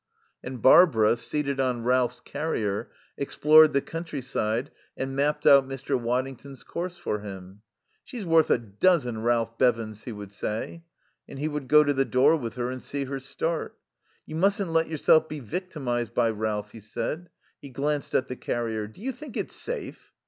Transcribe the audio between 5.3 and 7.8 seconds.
out Mr. Waddington's course for him.